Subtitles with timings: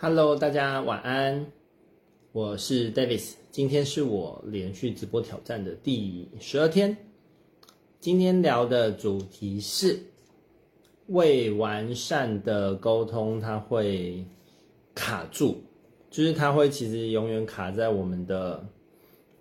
[0.00, 1.44] Hello，大家晚安，
[2.30, 6.96] 我是 Davis，今天是我连续直播挑战的第十二天。
[7.98, 9.98] 今天聊的主题是
[11.08, 14.24] 未完善的沟通，它会
[14.94, 15.56] 卡住，
[16.12, 18.64] 就是它会其实永远卡在我们的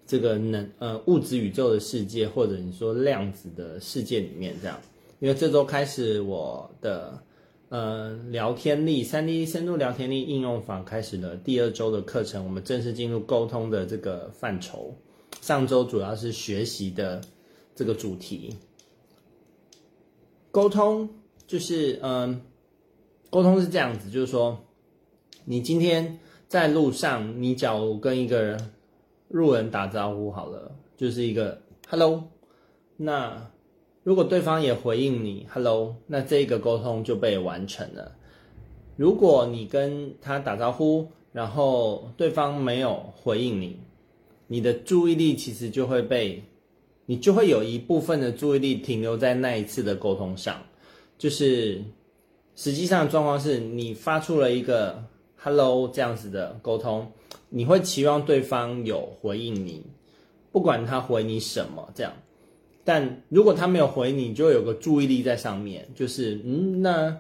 [0.08, 4.82] 这个能呃物质宇宙的世界，或者你说量子的世界里面这样。
[5.20, 7.21] 因为这周开始我的。
[7.70, 14.96] 呃，聊天力三 D 深度聊天力应用坊开始了第二周的课程，我们正式进入沟通的这个范畴。
[15.42, 17.22] 上周主要是学习的
[17.75, 18.56] 这个主题，
[20.50, 21.10] 沟通
[21.46, 22.42] 就是嗯，
[23.30, 24.58] 沟通是这样子，就是说，
[25.44, 28.72] 你今天在路上，你假如跟一个人
[29.28, 32.23] 路人打招呼好了，就是一个 Hello，
[32.95, 33.52] 那。
[34.08, 38.16] 如果对方也回应你 “hello”，那这个沟通就被完成了。
[38.95, 43.78] 如果你跟他打招呼，然后对方没有回应你，
[44.47, 46.41] 你的注意力其实就会被，
[47.05, 50.55] 你就会有一部分的注意力停留在那一次的沟通上。
[51.17, 51.83] 就是
[52.55, 55.03] 实际上的状况是你发出了一个
[55.35, 57.11] “hello” 这样子的沟通，
[57.50, 59.83] 你会期望对方有回应你，
[60.53, 62.13] 不管他回你什么，这样。
[62.88, 67.17] 但如果他没有回你，你就有个注意力在上面，就是嗯，那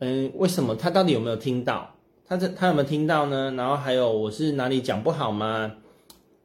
[0.00, 1.94] 嗯，为什么他到底有没有听到？
[2.26, 3.54] 他这他有没有听到呢？
[3.56, 5.76] 然后还有我是哪里讲不好吗？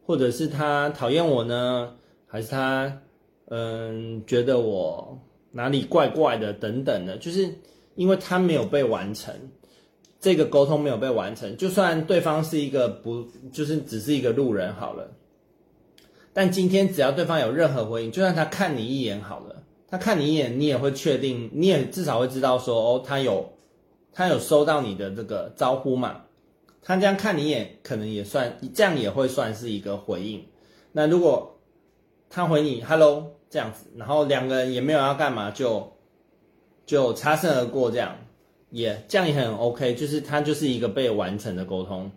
[0.05, 1.95] 或者是他讨厌我呢？
[2.27, 2.99] 还是他
[3.47, 5.19] 嗯觉得我
[5.53, 7.17] 哪里怪怪的等等的？
[7.17, 7.49] 就是
[7.95, 9.33] 因为他没有被完成，
[10.19, 15.09] 这个沟通没有被完成，就算对方是一个不，就是只是一个路人好了。
[16.35, 23.53] 但今天只要对方有任何回应，就算他看你一眼好了，他看你一眼，你也会确定，你也至少会知道说，哦，他有，
[24.11, 26.21] 他有收到你的这个招呼嘛？
[26.81, 30.43] 他这样看你一眼，可能也算，这样也会算是一个回应。
[30.91, 31.59] 那如果
[32.31, 35.93] 他回你 “hello” 这样子，然后两个人也没有要干嘛，就
[36.87, 38.17] 就擦身而过，这样
[38.71, 42.11] 也这样也很 OK，就是他就是一个被完成的沟通。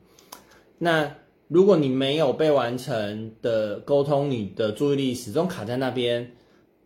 [0.79, 1.15] 那。
[1.49, 6.33] 如果你没有被完成的沟通，你的注意力始终卡在那边。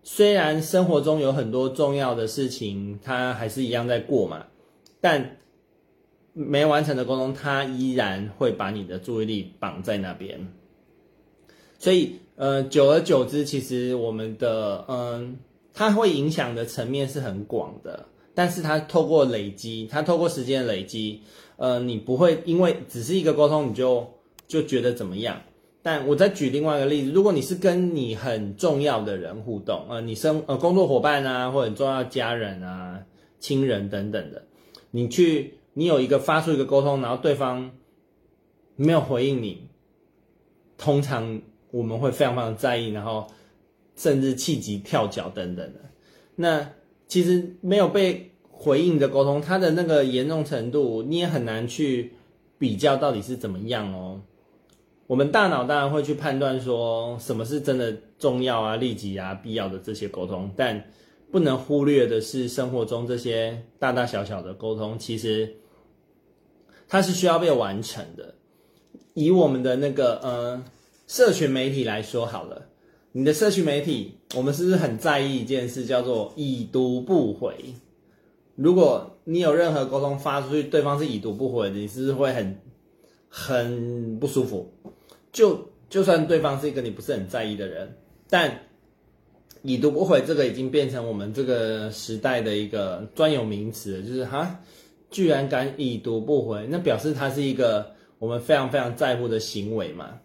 [0.03, 4.44] 虽然生活中有很多重要的事情，它还是一样在过嘛，
[5.00, 5.38] 但
[6.34, 10.53] 没完成的沟通，它依然会把你的注意力绑在那边。
[11.78, 15.38] 所以，呃，久而久之，其实我们的，嗯、
[15.72, 18.06] 它会影响的层面是很广的。
[18.34, 21.22] 但是它透过累积，它透过时间累积，
[21.56, 24.06] 呃，你不会因为只是一个沟通，你就。
[24.50, 25.41] 就觉得怎么样？
[25.81, 33.00] 但我再举另外一个例子，如果你是跟你很重要的人互动，呃，你生呃工作伙伴啊，或者很重要家人啊、
[33.38, 34.44] 亲人等等的，
[34.91, 37.71] 你去你有一个发出一个沟通，然后对方
[38.75, 39.69] 没有回应你，
[40.77, 41.41] 通常
[41.71, 43.28] 我们会非常非常在意，然后
[43.94, 45.81] 甚至气急跳脚等等的。
[46.34, 46.69] 那
[47.06, 52.12] 其实没有被回应的沟通，它的那个严重程度，你也很难去
[52.59, 54.21] 比较到底是怎么样哦。
[55.10, 60.84] 我们大脑当然会去判断说什么是真的重要啊、立即啊、必要的这些沟通，但
[61.32, 65.56] 不能忽略的是生活中这些大大小小的沟通，其实
[66.87, 68.37] 它是需要被完成的。
[69.15, 70.62] 以我们的那个呃
[71.09, 72.69] 社群媒体来说好了，
[73.10, 77.56] 你的社群媒体，我们是不是很在意一件事，叫做已读不回？
[78.54, 82.60] 如果你有任何沟通发出去，对方是已读不回的，你是不是会很
[83.28, 84.72] 很不舒服？
[85.32, 87.96] 就就算对方是一个你不是很在意的人，
[88.28, 88.62] 但
[89.62, 94.60] 已读不回这个已经变成我们这个时代的一个专有名词，就是哈，
[95.10, 100.19] 居然敢已读不回，那表示他是一个我们非常非常在乎的行为嘛。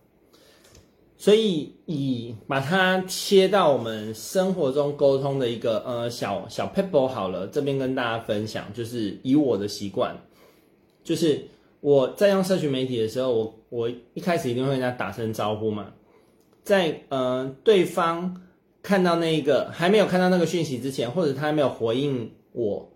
[1.18, 10.16] 所以以把它切到我们生活中沟通的一个呃小小 pebble 好了，这边跟大家分享，就是以我的习惯，
[11.04, 11.48] 就是。
[11.86, 15.94] 我在用社群媒体的时候，我我一开始一定会跟他打声招呼嘛，
[16.64, 18.42] 在呃对方
[18.82, 22.92] 看到那个还没有看到那个讯息之前，或者他还没有回应我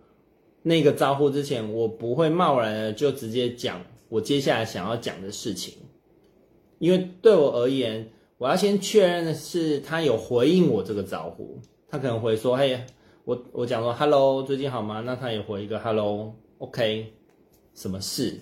[0.63, 5.75] 那个招呼之前，我不会贸然的就直接讲我接下来想要讲的事情，
[6.79, 8.09] 因为对我而言，
[8.39, 12.83] 我要先确认的是他有回应我这个招呼，他可能会说，嘿，
[13.23, 15.03] 我我讲说，Hello，最近好吗？
[15.05, 17.13] 那他也回一个 Hello，OK，
[17.75, 18.35] 什么事？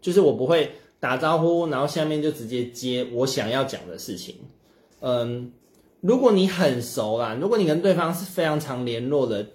[0.00, 4.34] 就是我不会打招呼，然后下面就直接接我想要讲的事情。
[5.00, 5.52] 嗯，
[6.00, 9.46] 如果你很熟啦，如果你跟对方是非常常联络的，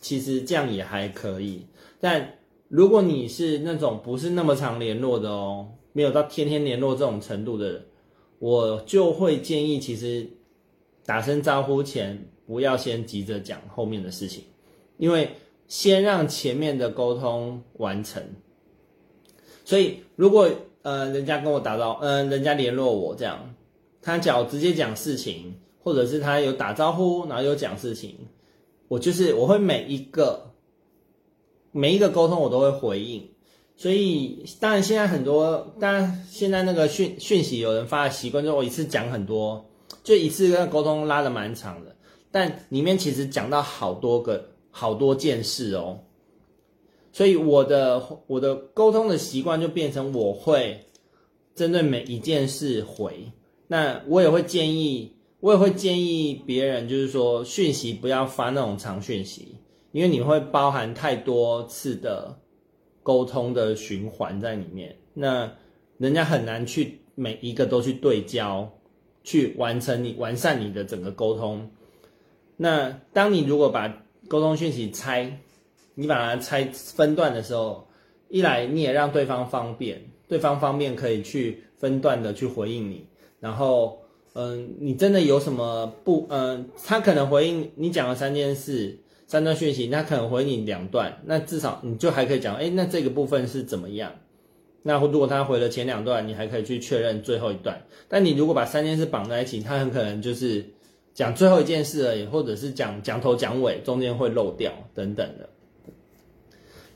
[0.00, 1.66] 其实这样也还可以。
[2.00, 7.82] 但如果你是那种不是那么常联络的哦，没有到天天联络这种程度的人，
[8.38, 10.26] 我就会建议，其实
[11.06, 14.44] 打声招呼前不要先急着讲后面的事情，
[14.98, 15.30] 因为
[15.68, 18.22] 先让前面的沟通完成。
[19.64, 20.48] 所以如果
[20.82, 23.54] 呃人家跟我打招，嗯、人家联络我这样，
[24.00, 28.14] 他只要直接讲事情，或者是他有打招呼，然后有讲事情，
[28.88, 30.50] 我就是我会每一个。
[31.76, 33.28] 每一个沟通我都会回应，
[33.76, 39.68] 所以当然现在很多，当然现在那个讯讯息有人发的习惯，就我一次讲很多，
[40.04, 41.96] 就一次跟沟通拉的蛮长的，
[42.30, 45.98] 但里面其实讲到好多个好多件事哦，
[47.14, 50.80] 所以我的我的沟通的习惯就变成我会
[51.54, 53.30] 针对每一件事回，
[53.68, 59.54] 那我也会建议，我也会建议别人就是说讯息不要发那种长讯息。
[59.92, 62.36] 因为你会包含太多次的
[63.04, 65.52] 沟通的循环在里面，那
[65.98, 68.68] 人家很难去每一个都去对焦，
[69.22, 71.70] 去完成你完善你的整个沟通。
[72.56, 75.38] 那当你如果把沟通讯息拆，
[75.94, 77.86] 你把它拆分段的时候，
[78.28, 83.06] 一来你也让对方方便，对方方便可以去分段的去回应你。
[83.40, 83.98] 然后，
[84.34, 88.98] 嗯，你真的有什么不，嗯，他可能回应你讲了三件事。
[89.26, 94.12] 三段讯息，他可能回你两段，那至少你就还可以讲，哎，那这个部分是怎么样？
[94.82, 97.82] 那如果他回了前两段，你还可以去确认最后一段。
[98.06, 100.62] 但你如果把三件事绑在一起，他很可能就是
[101.14, 105.48] 讲最后一件事而已，或者是讲讲头讲尾，中间会漏掉等等的。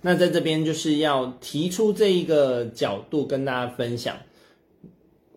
[0.01, 4.17] 那在这边就是要提出这一个角度跟大家分享，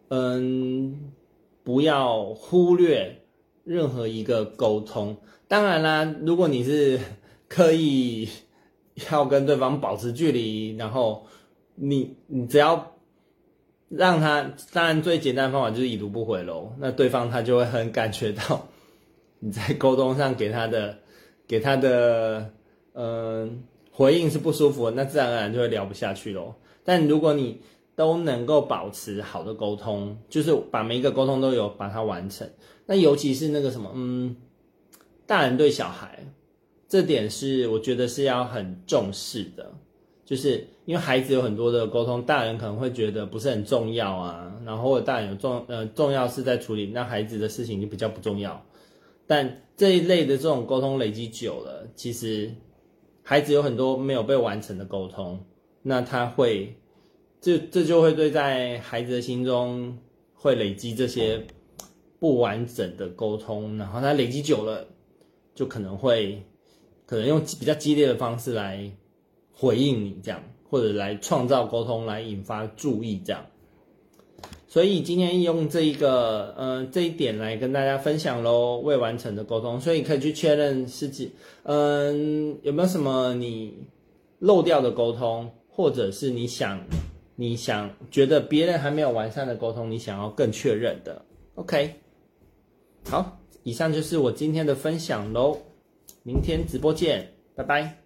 [0.10, 1.12] 嗯，
[1.64, 3.24] 不要忽略
[3.64, 5.18] 任何一个沟通。
[5.48, 7.00] 当然啦，如果你是
[7.48, 8.30] 刻意
[9.10, 11.26] 要跟对方保持距离，然后
[11.76, 12.96] 你你只要
[13.90, 16.72] 让他，当然最简单的方法就是已读不回喽。
[16.80, 18.68] 那对方他就会很感觉到
[19.40, 21.00] 你在沟通上给他的
[21.48, 22.54] 给他的
[22.94, 23.64] 嗯、
[24.02, 26.56] 回应是不舒服，那自然而然就会聊不下去喽。
[26.84, 27.62] 但如果你
[27.96, 32.50] 都能够保持好的沟通，就是把每一个沟通都有把它完成，
[32.88, 34.36] 那尤其是那个什么嗯。
[35.28, 36.20] 大人对小孩，
[36.90, 39.72] 这点是我觉得是要很重视的，
[40.26, 48.62] 就是因为孩子有很多的沟通，大人可能会觉得不是很重要啊，然后或者大人有重呃重要是在处理，那孩子的事情就比较不重要。
[49.26, 52.54] 但这一类的这种沟通累积久了，其实
[53.24, 55.44] 孩子有很多没有被完成的沟通，
[55.82, 56.76] 那他会
[57.40, 59.98] 这这就会对在孩子的心中
[60.34, 61.46] 会累积这些
[62.20, 64.88] 不完整的沟通，然后他累积久了。
[65.54, 66.42] 就可能会，
[67.06, 68.90] 可能用比较激烈的方式来
[69.52, 73.46] 回应你这样，或者来创造沟通，来引发注意这样。
[74.72, 81.34] 所以今天用这一个，嗯、呃，这一点来跟大家分享喽，未完成的沟通，所以可以去确认自己，
[81.64, 83.84] 嗯，有没有什么你
[84.40, 86.82] 漏掉的沟通，或者是你想，
[87.36, 91.22] 你想觉得别人还没有完善的沟通，你想要更确认的
[91.56, 91.96] ，OK，
[93.10, 93.40] 好。
[93.64, 95.58] 以上就是我今天的分享喽，
[96.24, 98.01] 明天直播见，拜拜。